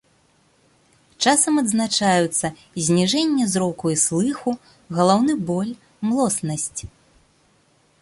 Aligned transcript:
Часам 1.25 1.59
адзначаюцца 1.63 2.47
зніжэнне 2.87 3.45
зроку 3.53 3.85
і 3.95 4.01
слыху, 4.07 4.51
галаўны 5.01 5.33
боль, 5.51 5.71
млоснасць. 6.11 6.81